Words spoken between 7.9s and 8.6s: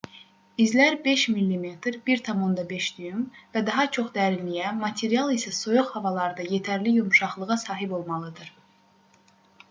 olmalıdır